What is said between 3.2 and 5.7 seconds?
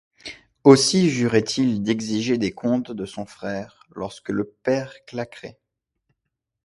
frère, lorsque le père claquerait.